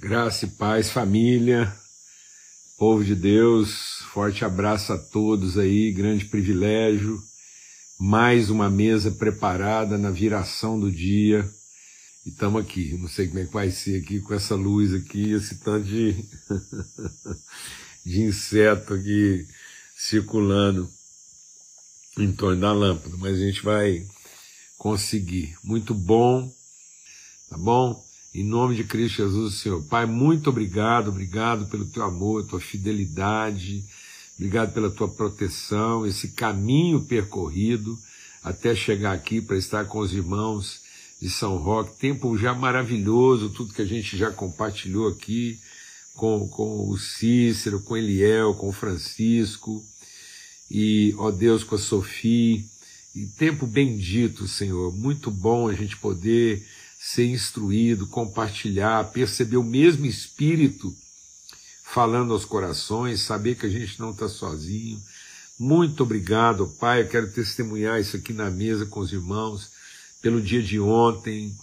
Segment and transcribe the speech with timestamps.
[0.00, 1.76] Graça e paz, família,
[2.78, 7.22] povo de Deus, forte abraço a todos aí, grande privilégio.
[7.98, 11.46] Mais uma mesa preparada na viração do dia.
[12.24, 12.96] E estamos aqui.
[12.96, 16.16] Não sei como é que vai ser aqui com essa luz aqui, esse tanto de,
[18.02, 19.46] de inseto aqui
[19.94, 20.90] circulando
[22.18, 24.06] em torno da lâmpada, mas a gente vai
[24.78, 25.54] conseguir.
[25.62, 26.50] Muito bom,
[27.50, 28.09] tá bom?
[28.32, 29.82] Em nome de Cristo Jesus, Senhor.
[29.82, 33.84] Pai, muito obrigado, obrigado pelo teu amor, tua fidelidade,
[34.36, 37.98] obrigado pela tua proteção, esse caminho percorrido
[38.40, 40.80] até chegar aqui para estar com os irmãos
[41.20, 41.98] de São Roque.
[41.98, 45.58] Tempo já maravilhoso, tudo que a gente já compartilhou aqui
[46.14, 49.84] com, com o Cícero, com Eliel, com o Francisco,
[50.70, 52.62] e, ó Deus, com a Sofia.
[53.12, 54.94] E tempo bendito, Senhor.
[54.94, 56.64] Muito bom a gente poder
[57.02, 60.94] ser instruído, compartilhar, perceber o mesmo Espírito
[61.82, 65.02] falando aos corações, saber que a gente não está sozinho.
[65.58, 67.00] Muito obrigado, Pai.
[67.00, 69.70] Eu quero testemunhar isso aqui na mesa com os irmãos,
[70.20, 71.56] pelo dia de ontem,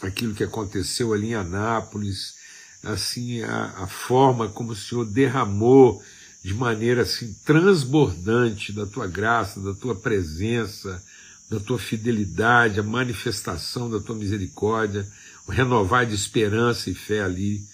[0.00, 2.36] aquilo que aconteceu ali em Anápolis,
[2.80, 6.00] assim, a, a forma como o Senhor derramou
[6.44, 11.02] de maneira assim transbordante da tua graça, da tua presença,
[11.48, 15.06] da tua fidelidade, a manifestação da tua misericórdia,
[15.46, 17.64] o renovar de esperança e fé ali.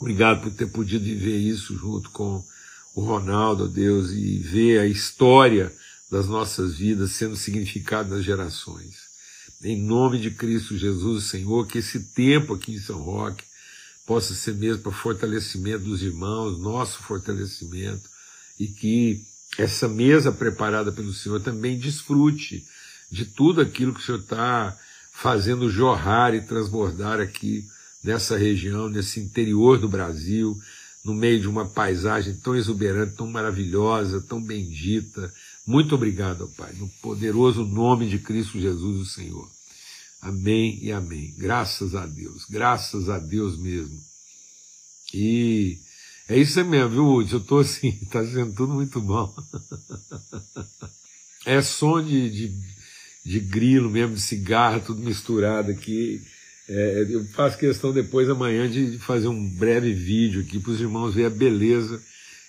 [0.00, 2.42] Obrigado por ter podido viver isso junto com
[2.94, 5.72] o Ronaldo, Deus, e ver a história
[6.10, 9.06] das nossas vidas sendo significada nas gerações.
[9.62, 13.44] Em nome de Cristo Jesus, Senhor, que esse tempo aqui em São Roque
[14.06, 18.08] possa ser mesmo para fortalecimento dos irmãos, nosso fortalecimento,
[18.58, 19.24] e que
[19.58, 22.64] essa mesa preparada pelo Senhor também desfrute
[23.10, 24.76] de tudo aquilo que o Senhor está
[25.12, 27.66] fazendo jorrar e transbordar aqui
[28.04, 30.58] nessa região, nesse interior do Brasil,
[31.04, 35.32] no meio de uma paisagem tão exuberante, tão maravilhosa, tão bendita.
[35.66, 39.48] Muito obrigado, Pai, no poderoso nome de Cristo Jesus, o Senhor.
[40.20, 41.34] Amém e amém.
[41.38, 43.98] Graças a Deus, graças a Deus mesmo.
[45.14, 45.78] E
[46.28, 47.32] é isso mesmo, viu, Woody?
[47.34, 49.34] Eu tô assim, tá sendo tudo muito bom.
[51.48, 52.52] É som de, de,
[53.24, 56.20] de grilo mesmo, de cigarro, tudo misturado aqui.
[56.68, 61.14] É, eu faço questão depois amanhã de fazer um breve vídeo aqui para os irmãos
[61.14, 62.02] verem a beleza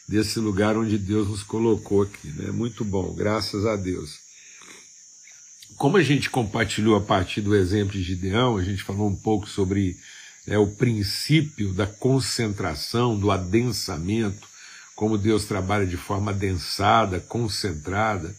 [0.08, 2.28] desse lugar onde Deus nos colocou aqui.
[2.30, 2.50] Né?
[2.52, 4.18] Muito bom, graças a Deus.
[5.76, 9.48] Como a gente compartilhou a partir do exemplo de Gideão, a gente falou um pouco
[9.48, 9.96] sobre
[10.47, 14.47] é o princípio da concentração, do adensamento,
[14.96, 18.34] como Deus trabalha de forma adensada, concentrada,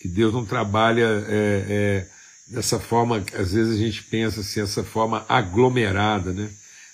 [0.00, 2.06] que Deus não trabalha é, é,
[2.46, 6.50] dessa forma, às vezes a gente pensa assim, essa forma aglomerada, né?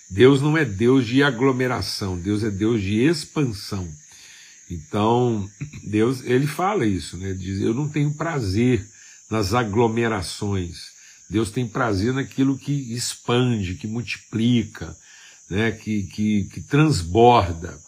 [0.09, 3.89] Deus não é Deus de aglomeração, Deus é Deus de expansão.
[4.71, 5.49] Então,
[5.83, 7.33] Deus, ele fala isso, né?
[7.33, 8.87] Diz, eu não tenho prazer
[9.31, 11.00] nas aglomerações.
[11.31, 14.97] Deus tem prazer naquilo que expande, que multiplica,
[15.49, 17.81] né, que, que, que transborda.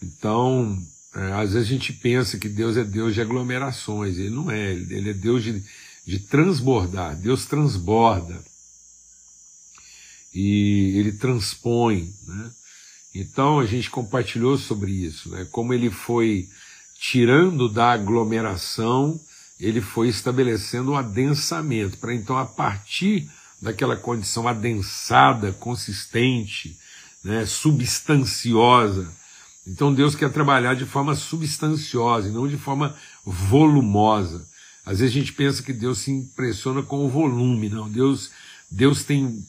[0.00, 0.80] Então,
[1.14, 4.72] é, às vezes a gente pensa que Deus é Deus de aglomerações, ele não é,
[4.72, 5.62] ele é Deus de,
[6.06, 8.40] de transbordar, Deus transborda.
[10.32, 12.50] E ele transpõe, né?
[13.12, 15.44] Então a gente compartilhou sobre isso, né?
[15.50, 16.48] Como ele foi
[16.96, 19.20] tirando da aglomeração
[19.60, 26.78] ele foi estabelecendo um adensamento, para então, a partir daquela condição adensada, consistente,
[27.22, 29.12] né, substanciosa.
[29.66, 34.48] Então Deus quer trabalhar de forma substanciosa e não de forma volumosa.
[34.84, 37.88] Às vezes a gente pensa que Deus se impressiona com o volume, não.
[37.88, 38.30] Deus,
[38.70, 39.44] Deus tem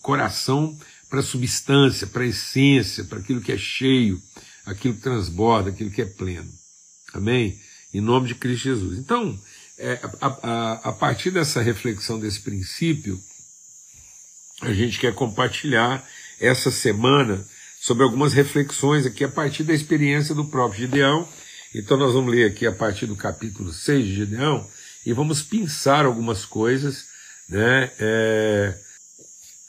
[0.00, 0.76] coração
[1.08, 4.22] para substância, para essência, para aquilo que é cheio,
[4.64, 6.50] aquilo que transborda, aquilo que é pleno.
[7.12, 7.60] Amém?
[7.92, 8.98] Em nome de Cristo Jesus.
[8.98, 9.38] Então,
[9.80, 13.18] é, a, a, a partir dessa reflexão, desse princípio,
[14.60, 16.06] a gente quer compartilhar
[16.38, 17.42] essa semana
[17.80, 21.26] sobre algumas reflexões aqui a partir da experiência do próprio Gideão.
[21.74, 24.68] Então nós vamos ler aqui a partir do capítulo 6 de Gideão
[25.06, 27.06] e vamos pensar algumas coisas,
[27.48, 27.90] né?
[27.98, 28.78] É...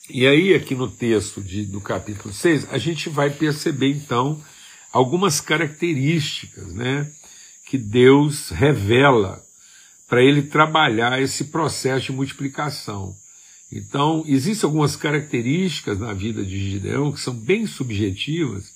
[0.10, 4.44] E aí aqui no texto de, do capítulo 6, a gente vai perceber então
[4.92, 7.10] algumas características, né?
[7.66, 9.42] Que Deus revela
[10.12, 13.16] para ele trabalhar esse processo de multiplicação.
[13.72, 18.74] Então, existem algumas características na vida de Gideão que são bem subjetivas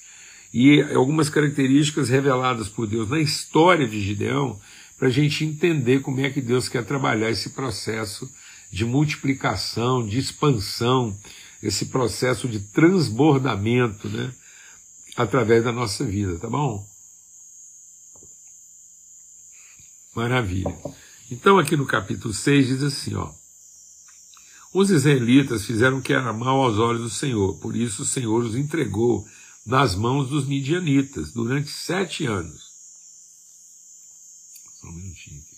[0.54, 4.58] e algumas características reveladas por Deus na história de Gideão
[4.98, 8.31] para a gente entender como é que Deus quer trabalhar esse processo
[8.72, 11.20] de multiplicação, de expansão,
[11.62, 14.31] esse processo de transbordamento, né?
[15.18, 16.88] Através da nossa vida, tá bom?
[20.16, 20.74] Maravilha.
[21.30, 23.31] Então, aqui no capítulo 6 diz assim, ó.
[24.72, 28.44] Os israelitas fizeram o que era mal aos olhos do Senhor, por isso o Senhor
[28.44, 29.25] os entregou
[29.66, 32.62] nas mãos dos midianitas durante sete anos.
[34.80, 35.56] Só um minutinho aqui.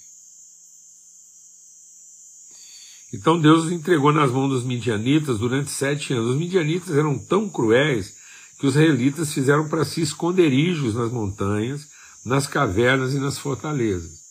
[3.14, 6.32] Então Deus os entregou nas mãos dos midianitas durante sete anos.
[6.32, 8.16] Os midianitas eram tão cruéis
[8.60, 11.88] que os israelitas fizeram para si esconderijos nas montanhas,
[12.24, 14.27] nas cavernas e nas fortalezas.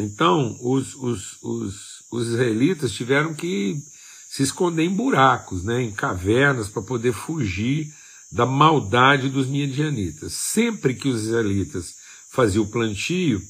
[0.00, 1.74] Então, os, os, os,
[2.10, 3.82] os israelitas tiveram que
[4.28, 7.92] se esconder em buracos, né, em cavernas, para poder fugir
[8.30, 10.34] da maldade dos midianitas.
[10.34, 11.94] Sempre que os israelitas
[12.30, 13.40] faziam o plantio,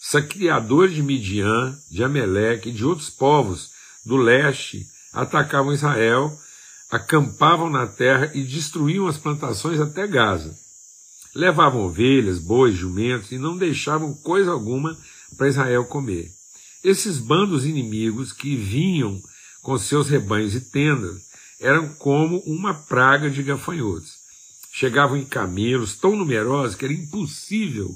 [0.00, 3.70] saqueadores de Midian, de Ameleque e de outros povos
[4.04, 6.38] do leste atacavam Israel,
[6.90, 10.54] acampavam na terra e destruíam as plantações até Gaza.
[11.34, 14.96] Levavam ovelhas, bois, jumentos e não deixavam coisa alguma
[15.34, 16.30] para Israel comer.
[16.82, 19.20] Esses bandos inimigos que vinham
[19.62, 21.22] com seus rebanhos e tendas
[21.58, 24.12] eram como uma praga de gafanhotos.
[24.72, 27.94] Chegavam em camelos tão numerosos que era impossível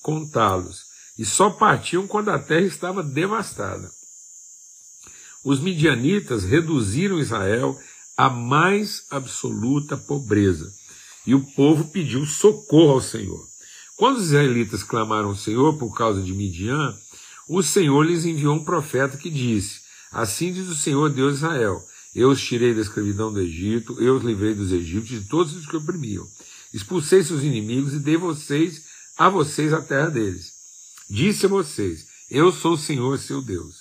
[0.00, 0.84] contá-los
[1.18, 3.90] e só partiam quando a terra estava devastada.
[5.44, 7.78] Os midianitas reduziram Israel
[8.16, 10.70] à mais absoluta pobreza
[11.26, 13.49] e o povo pediu socorro ao Senhor.
[14.00, 16.98] Quando os israelitas clamaram ao Senhor por causa de Midian,
[17.46, 21.84] o Senhor lhes enviou um profeta que disse: Assim diz o Senhor Deus de Israel:
[22.14, 25.66] Eu os tirei da escravidão do Egito, eu os livrei dos egípcios de todos os
[25.66, 26.26] que oprimiam.
[26.72, 28.82] Expulsei seus inimigos e dei vocês
[29.18, 30.50] a vocês a terra deles.
[31.10, 33.74] Disse a vocês: Eu sou o Senhor seu Deus.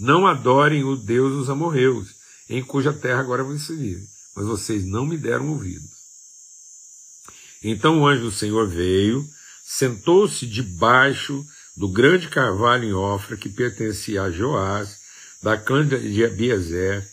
[0.00, 2.14] Não adorem o Deus dos amorreus,
[2.48, 5.91] em cuja terra agora vão servir, mas vocês não me deram ouvidos.
[7.62, 9.24] Então o anjo do Senhor veio,
[9.64, 11.44] sentou-se debaixo
[11.76, 14.96] do grande carvalho em Ofra, que pertencia a Joás,
[15.42, 17.06] da clã de Abiezer.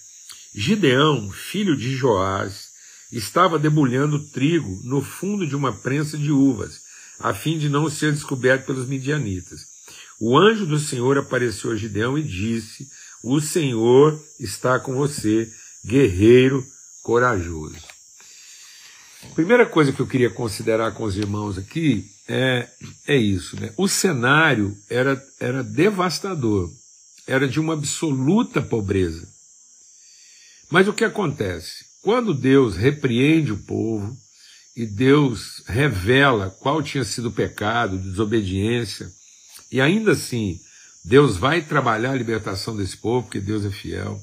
[0.53, 2.69] Gideão, filho de Joás,
[3.11, 6.81] estava debulhando trigo no fundo de uma prensa de uvas,
[7.19, 9.61] a fim de não ser descoberto pelos midianitas.
[10.19, 12.87] O anjo do Senhor apareceu a Gideão e disse:
[13.23, 15.49] O Senhor está com você,
[15.85, 16.65] guerreiro
[17.01, 17.98] corajoso.
[19.35, 22.67] Primeira coisa que eu queria considerar com os irmãos aqui é,
[23.07, 23.59] é isso.
[23.59, 23.73] Né?
[23.77, 26.69] O cenário era, era devastador,
[27.27, 29.27] era de uma absoluta pobreza.
[30.69, 31.85] Mas o que acontece?
[32.01, 34.15] Quando Deus repreende o povo,
[34.79, 39.11] e Deus revela qual tinha sido o pecado, desobediência,
[39.69, 40.57] e ainda assim
[41.03, 44.21] Deus vai trabalhar a libertação desse povo, porque Deus é fiel.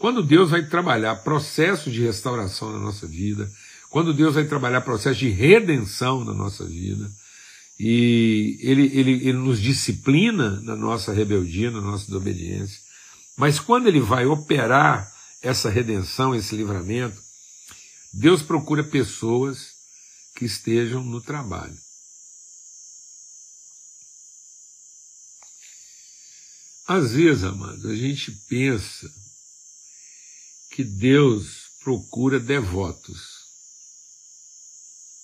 [0.00, 3.48] Quando Deus vai trabalhar processo de restauração na nossa vida,
[3.92, 7.12] quando Deus vai trabalhar processo de redenção na nossa vida,
[7.78, 12.80] e ele, ele, ele nos disciplina na nossa rebeldia, na nossa desobediência,
[13.36, 15.12] mas quando ele vai operar
[15.42, 17.20] essa redenção, esse livramento,
[18.14, 19.72] Deus procura pessoas
[20.36, 21.76] que estejam no trabalho.
[26.88, 29.10] Às vezes, amado, a gente pensa
[30.70, 33.41] que Deus procura devotos.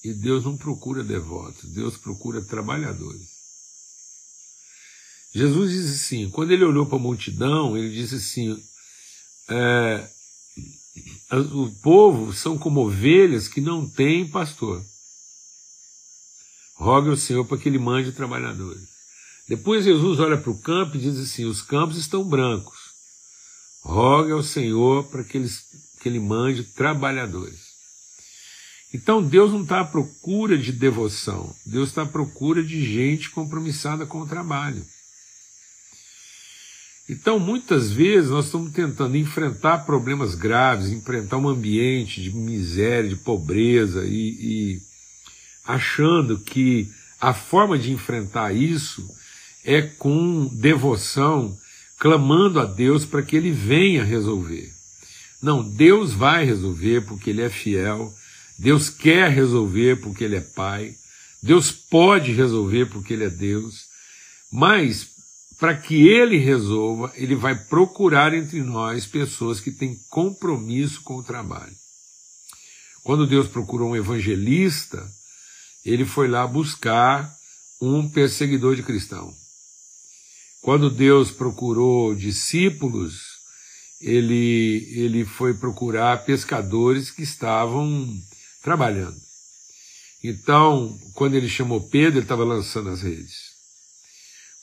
[0.05, 3.39] E Deus não procura devotos, Deus procura trabalhadores.
[5.35, 8.63] Jesus diz assim: quando ele olhou para a multidão, ele disse assim:
[9.49, 10.09] é,
[11.53, 14.85] o povo são como ovelhas que não têm pastor.
[16.75, 18.83] Rogue ao Senhor para que ele mande trabalhadores.
[19.49, 22.79] Depois Jesus olha para o campo e diz assim: os campos estão brancos.
[23.83, 25.43] Rogue ao Senhor para que,
[26.01, 27.68] que ele mande trabalhadores.
[28.93, 34.07] Então Deus não está à procura de devoção, Deus está à procura de gente compromissada
[34.07, 34.85] com o trabalho.
[37.09, 43.17] Então, muitas vezes, nós estamos tentando enfrentar problemas graves, enfrentar um ambiente de miséria, de
[43.17, 44.83] pobreza e, e
[45.65, 46.87] achando que
[47.19, 49.09] a forma de enfrentar isso
[49.65, 51.57] é com devoção,
[51.99, 54.71] clamando a Deus para que ele venha resolver.
[55.41, 58.13] Não, Deus vai resolver porque ele é fiel,
[58.59, 60.97] Deus quer resolver porque ele é Pai,
[61.43, 63.87] Deus pode resolver porque ele é Deus,
[64.51, 65.11] mas
[65.59, 71.23] para que ele resolva, ele vai procurar entre nós pessoas que têm compromisso com o
[71.23, 71.75] trabalho.
[73.03, 75.09] Quando Deus procurou um evangelista,
[75.85, 77.33] ele foi lá buscar
[77.81, 79.33] um perseguidor de cristão.
[80.61, 83.39] Quando Deus procurou discípulos,
[84.01, 88.21] ele, ele foi procurar pescadores que estavam
[88.63, 89.17] trabalhando.
[90.23, 93.57] Então, quando ele chamou Pedro, ele estava lançando as redes.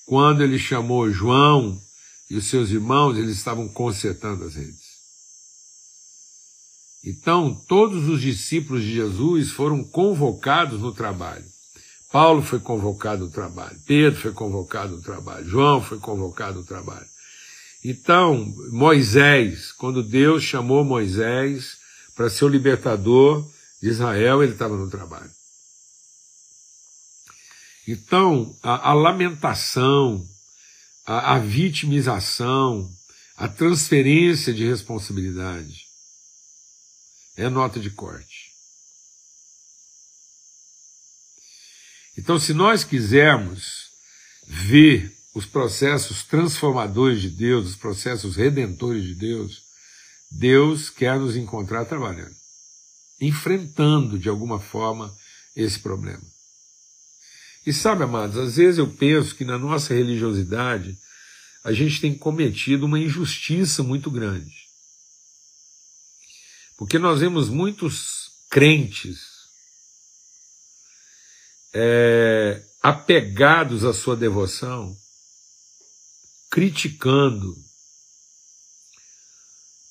[0.05, 1.79] Quando ele chamou João
[2.29, 4.95] e os seus irmãos, eles estavam consertando as redes.
[7.03, 11.45] Então, todos os discípulos de Jesus foram convocados no trabalho.
[12.11, 17.05] Paulo foi convocado no trabalho, Pedro foi convocado no trabalho, João foi convocado no trabalho.
[17.83, 21.77] Então, Moisés, quando Deus chamou Moisés
[22.15, 23.45] para ser o libertador
[23.81, 25.31] de Israel, ele estava no trabalho.
[27.87, 30.27] Então, a, a lamentação,
[31.05, 32.89] a, a vitimização,
[33.35, 35.85] a transferência de responsabilidade
[37.35, 38.51] é nota de corte.
[42.17, 43.91] Então, se nós quisermos
[44.47, 49.63] ver os processos transformadores de Deus, os processos redentores de Deus,
[50.31, 52.35] Deus quer nos encontrar trabalhando,
[53.19, 55.15] enfrentando de alguma forma
[55.55, 56.23] esse problema.
[57.65, 60.97] E sabe, amados, às vezes eu penso que na nossa religiosidade
[61.63, 64.65] a gente tem cometido uma injustiça muito grande.
[66.77, 69.19] Porque nós vemos muitos crentes
[71.73, 74.95] é, apegados à sua devoção,
[76.51, 77.64] criticando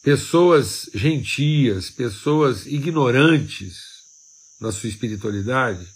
[0.04, 3.78] pessoas gentias, pessoas ignorantes
[4.61, 5.88] na sua espiritualidade,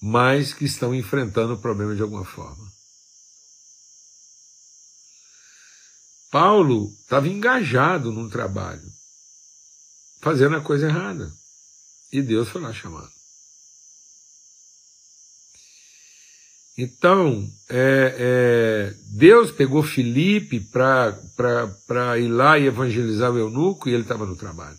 [0.00, 2.66] mas que estão enfrentando o problema de alguma forma.
[6.30, 8.90] Paulo estava engajado num trabalho,
[10.20, 11.30] fazendo a coisa errada.
[12.10, 13.17] E Deus foi lá chamando.
[16.80, 24.04] Então, é, é, Deus pegou Felipe para ir lá e evangelizar o eunuco e ele
[24.04, 24.78] estava no trabalho.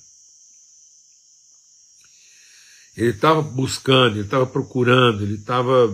[2.96, 5.94] Ele estava buscando, ele estava procurando, ele estava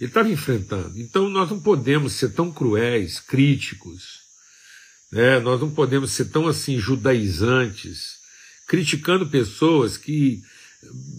[0.00, 0.96] ele enfrentando.
[0.96, 4.20] Então nós não podemos ser tão cruéis, críticos,
[5.10, 5.40] né?
[5.40, 8.20] nós não podemos ser tão assim judaizantes,
[8.68, 10.42] criticando pessoas que,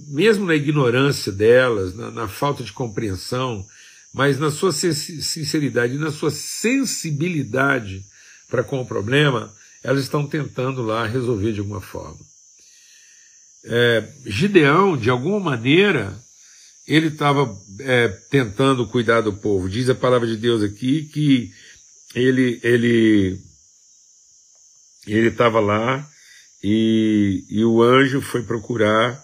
[0.07, 3.65] mesmo na ignorância delas, na, na falta de compreensão,
[4.13, 8.03] mas na sua sinceridade, na sua sensibilidade
[8.49, 9.53] para com o problema,
[9.83, 12.19] elas estão tentando lá resolver de alguma forma
[13.63, 16.17] é, Gideão, de alguma maneira,
[16.87, 19.69] ele estava é, tentando cuidar do povo.
[19.69, 21.51] Diz a palavra de Deus aqui que
[22.15, 23.39] ele ele
[25.07, 26.07] ele estava lá
[26.63, 29.23] e, e o anjo foi procurar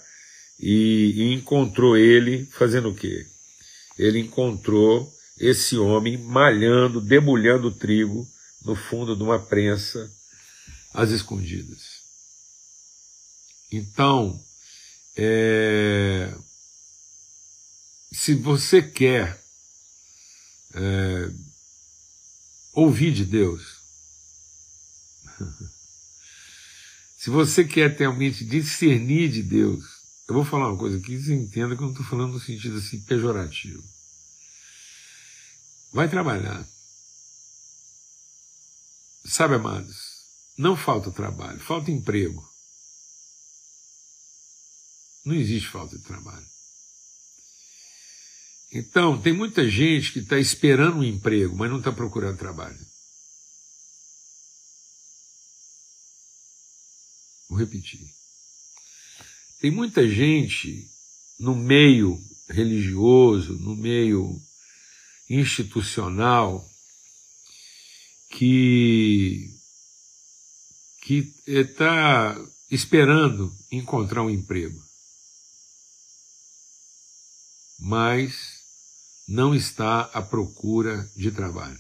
[0.60, 3.26] e, e encontrou ele fazendo o quê?
[3.98, 8.28] Ele encontrou esse homem malhando, debulhando trigo
[8.64, 10.12] no fundo de uma prensa
[10.94, 11.98] às escondidas.
[13.72, 14.42] Então,
[15.16, 16.34] é,
[18.12, 19.44] se você quer
[20.74, 21.32] é,
[22.74, 23.78] ouvir de Deus,
[27.18, 29.97] se você quer realmente discernir de Deus,
[30.28, 32.78] eu vou falar uma coisa aqui, você entenda que eu não estou falando no sentido
[32.78, 33.84] assim pejorativo.
[35.94, 36.68] Vai trabalhar.
[39.26, 39.96] Sabe, amados,
[40.58, 42.46] não falta trabalho, falta emprego.
[45.24, 46.46] Não existe falta de trabalho.
[48.72, 52.80] Então, tem muita gente que está esperando um emprego, mas não está procurando trabalho.
[57.50, 58.17] Vou repetir.
[59.60, 60.88] Tem muita gente
[61.40, 64.40] no meio religioso, no meio
[65.30, 66.66] institucional,
[68.30, 69.54] que
[71.02, 72.38] que está
[72.70, 74.88] esperando encontrar um emprego
[77.80, 78.64] mas
[79.28, 81.80] não está à procura de trabalho.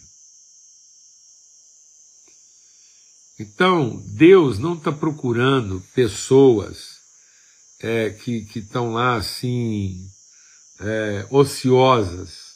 [3.39, 6.96] Então, Deus não está procurando pessoas
[7.79, 10.07] é, que estão lá assim,
[10.79, 12.47] é, ociosas.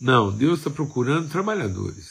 [0.00, 2.06] Não, Deus está procurando trabalhadores,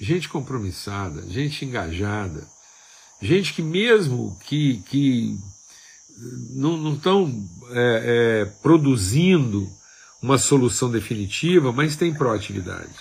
[0.00, 2.46] gente compromissada, gente engajada,
[3.20, 5.38] gente que mesmo que, que
[6.50, 9.70] não estão é, é, produzindo
[10.22, 12.94] uma solução definitiva, mas tem proatividade.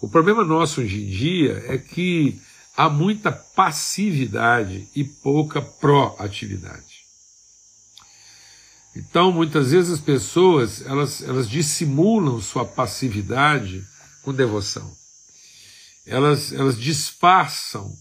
[0.00, 2.40] O problema nosso hoje em dia é que
[2.78, 7.02] há muita passividade e pouca proatividade.
[8.94, 13.84] Então, muitas vezes as pessoas elas, elas dissimulam sua passividade
[14.22, 14.96] com devoção.
[16.06, 17.92] elas, elas disfarçam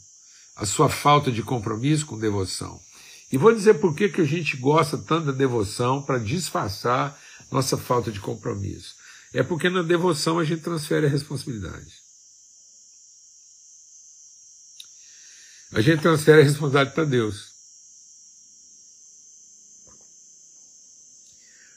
[0.55, 2.79] a sua falta de compromisso com devoção.
[3.31, 7.19] E vou dizer por que, que a gente gosta tanto da devoção para disfarçar
[7.51, 8.93] nossa falta de compromisso.
[9.33, 12.06] É porque na devoção a gente transfere a responsabilidade.
[15.71, 17.57] A gente transfere a responsabilidade para Deus.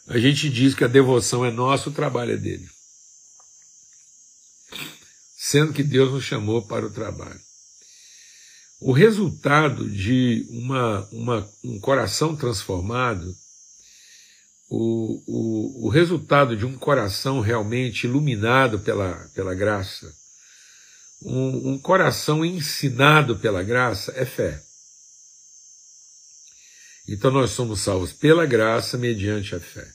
[0.07, 2.69] A gente diz que a devoção é nossa, o trabalho é dele.
[5.37, 7.41] Sendo que Deus nos chamou para o trabalho.
[8.81, 13.37] O resultado de uma, uma, um coração transformado,
[14.69, 20.13] o, o, o resultado de um coração realmente iluminado pela, pela graça,
[21.23, 24.62] um, um coração ensinado pela graça é fé.
[27.09, 29.91] Então nós somos salvos pela graça mediante a fé.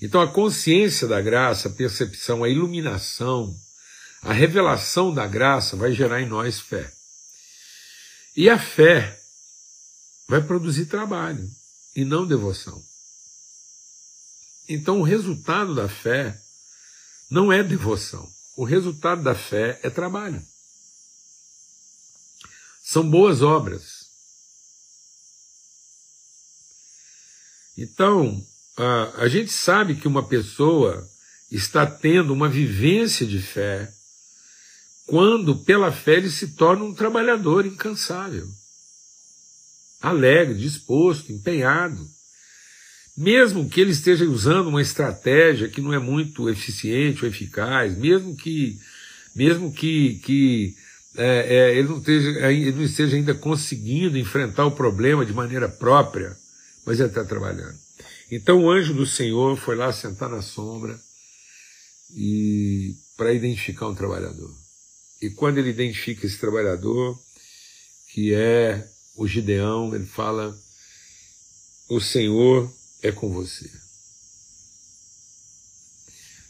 [0.00, 3.54] Então a consciência da graça, a percepção, a iluminação,
[4.22, 6.92] a revelação da graça vai gerar em nós fé.
[8.36, 9.18] E a fé
[10.28, 11.48] vai produzir trabalho
[11.94, 12.82] e não devoção.
[14.68, 16.36] Então, o resultado da fé
[17.30, 18.28] não é devoção.
[18.56, 20.42] O resultado da fé é trabalho.
[22.82, 24.06] São boas obras.
[27.76, 28.42] Então,
[28.76, 31.06] a, a gente sabe que uma pessoa
[31.50, 33.92] está tendo uma vivência de fé
[35.06, 38.48] quando pela fé ele se torna um trabalhador incansável,
[40.00, 42.10] alegre, disposto, empenhado.
[43.16, 48.36] Mesmo que ele esteja usando uma estratégia que não é muito eficiente ou eficaz, mesmo
[48.36, 48.78] que,
[49.34, 50.76] mesmo que, que
[51.16, 55.66] é, é, ele, não esteja, ele não esteja ainda conseguindo enfrentar o problema de maneira
[55.66, 56.36] própria,
[56.84, 57.78] mas ele está trabalhando.
[58.30, 61.00] Então o anjo do Senhor foi lá sentar na sombra
[62.14, 64.54] e para identificar um trabalhador.
[65.22, 67.18] E quando ele identifica esse trabalhador,
[68.12, 70.56] que é o Gideão, ele fala:
[71.88, 72.70] O Senhor
[73.02, 73.70] é com você.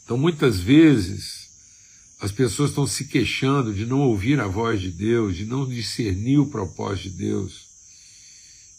[0.05, 1.49] Então, muitas vezes,
[2.21, 6.38] as pessoas estão se queixando de não ouvir a voz de Deus, de não discernir
[6.38, 7.66] o propósito de Deus,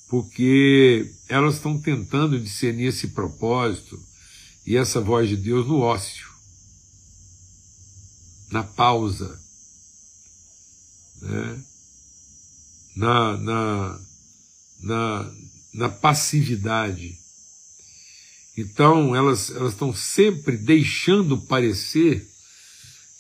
[0.07, 4.01] porque elas estão tentando discernir esse propósito
[4.65, 6.27] e essa voz de Deus no ócio,
[8.49, 9.37] na pausa
[11.21, 11.63] né?
[12.95, 13.99] na, na,
[14.81, 15.31] na,
[15.73, 17.17] na passividade.
[18.57, 22.27] Então, elas, elas estão sempre deixando parecer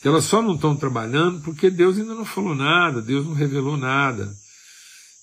[0.01, 3.77] que elas só não estão trabalhando porque Deus ainda não falou nada, Deus não revelou
[3.77, 4.35] nada.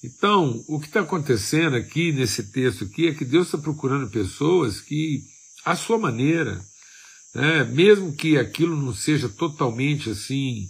[0.03, 4.81] Então, o que está acontecendo aqui nesse texto aqui é que Deus está procurando pessoas
[4.81, 5.25] que,
[5.65, 6.61] à sua maneira,
[7.35, 10.69] né, mesmo que aquilo não seja totalmente assim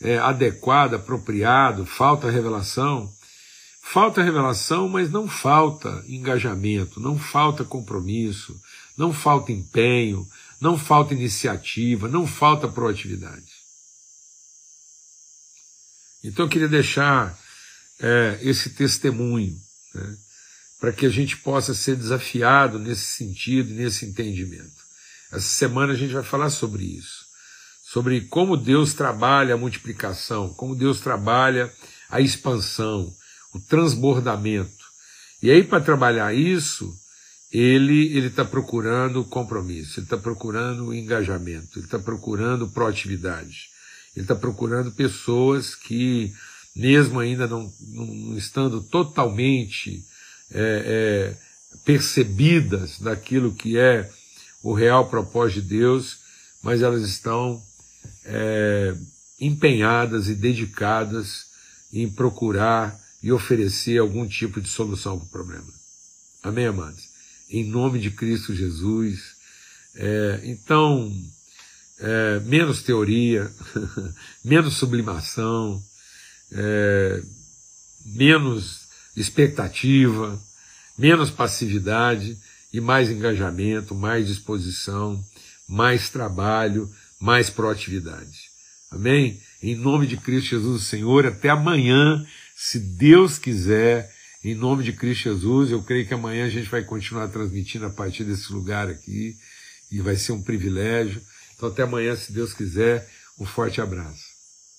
[0.00, 3.10] é, adequado, apropriado, falta revelação.
[3.82, 8.58] Falta revelação, mas não falta engajamento, não falta compromisso,
[8.96, 10.26] não falta empenho,
[10.60, 13.52] não falta iniciativa, não falta proatividade.
[16.22, 17.38] Então eu queria deixar
[18.00, 19.54] é, esse testemunho,
[19.94, 20.16] né,
[20.80, 24.84] para que a gente possa ser desafiado nesse sentido, nesse entendimento.
[25.32, 27.24] Essa semana a gente vai falar sobre isso
[27.94, 31.72] sobre como Deus trabalha a multiplicação, como Deus trabalha
[32.10, 33.14] a expansão,
[33.52, 34.84] o transbordamento.
[35.40, 36.92] E aí, para trabalhar isso,
[37.54, 43.68] ele ele está procurando compromisso, ele está procurando engajamento, ele está procurando proatividade,
[44.16, 46.34] ele está procurando pessoas que,
[46.74, 50.04] mesmo ainda não, não estando totalmente
[50.50, 54.10] é, é, percebidas daquilo que é
[54.60, 56.18] o real propósito de Deus,
[56.60, 57.62] mas elas estão
[58.24, 58.96] é,
[59.40, 61.46] empenhadas e dedicadas
[61.92, 65.72] em procurar e oferecer algum tipo de solução para o problema.
[66.42, 67.13] Amém, amados?
[67.48, 69.34] Em nome de Cristo Jesus.
[69.94, 71.12] É, então,
[71.98, 73.50] é, menos teoria,
[74.44, 75.82] menos sublimação,
[76.50, 77.22] é,
[78.04, 80.40] menos expectativa,
[80.98, 82.36] menos passividade
[82.72, 85.24] e mais engajamento, mais disposição,
[85.68, 88.50] mais trabalho, mais proatividade.
[88.90, 89.40] Amém?
[89.62, 94.12] Em nome de Cristo Jesus, Senhor, até amanhã, se Deus quiser,
[94.44, 97.90] em nome de Cristo Jesus, eu creio que amanhã a gente vai continuar transmitindo a
[97.90, 99.36] partir desse lugar aqui
[99.90, 101.22] e vai ser um privilégio.
[101.56, 104.33] Então, até amanhã, se Deus quiser, um forte abraço.